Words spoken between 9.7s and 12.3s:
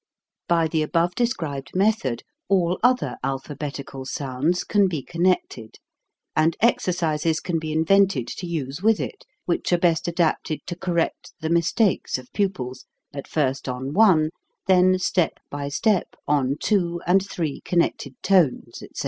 are best adapted to correct the mistakes